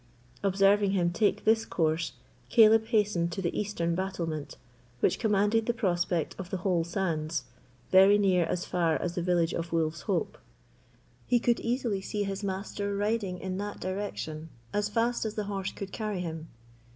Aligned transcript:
Observing 0.41 0.93
him 0.93 1.11
take 1.11 1.45
this 1.45 1.63
course, 1.63 2.13
Caleb 2.49 2.85
hastened 2.87 3.31
to 3.33 3.39
the 3.39 3.55
eastern 3.55 3.93
battlement, 3.93 4.57
which 4.99 5.19
commanded 5.19 5.67
the 5.67 5.75
prospect 5.75 6.33
of 6.39 6.49
the 6.49 6.57
whole 6.65 6.83
sands, 6.83 7.43
very 7.91 8.17
near 8.17 8.45
as 8.45 8.65
far 8.65 8.99
as 8.99 9.13
the 9.13 9.21
village 9.21 9.53
of 9.53 9.71
Wolf's 9.71 10.01
Hope. 10.09 10.39
He 11.27 11.39
could 11.39 11.59
easily 11.59 12.01
see 12.01 12.23
his 12.23 12.43
master 12.43 12.95
riding 12.95 13.37
in 13.37 13.59
that 13.59 13.79
direction, 13.79 14.49
as 14.73 14.89
fast 14.89 15.23
as 15.23 15.35
the 15.35 15.43
horse 15.43 15.71
could 15.71 15.91
carry 15.91 16.21
him. 16.21 16.47